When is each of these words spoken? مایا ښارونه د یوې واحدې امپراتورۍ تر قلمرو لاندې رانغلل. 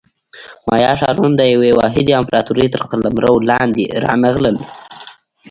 مایا 0.67 0.91
ښارونه 0.99 1.35
د 1.37 1.41
یوې 1.53 1.71
واحدې 1.79 2.11
امپراتورۍ 2.21 2.67
تر 2.73 2.81
قلمرو 2.89 3.33
لاندې 3.49 3.83
رانغلل. 4.05 4.57